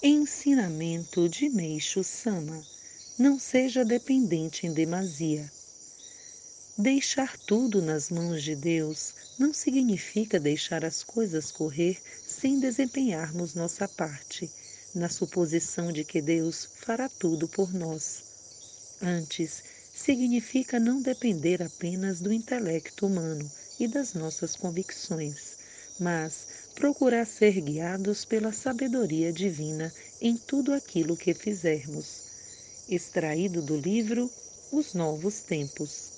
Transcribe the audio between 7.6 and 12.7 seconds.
nas mãos de Deus não significa deixar as coisas correr sem